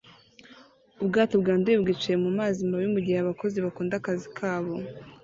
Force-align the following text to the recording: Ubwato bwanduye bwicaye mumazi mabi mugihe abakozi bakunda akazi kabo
Ubwato 1.01 1.33
bwanduye 1.41 1.77
bwicaye 1.83 2.17
mumazi 2.23 2.59
mabi 2.69 2.87
mugihe 2.93 3.17
abakozi 3.19 3.57
bakunda 3.65 3.93
akazi 3.97 4.27
kabo 4.37 4.73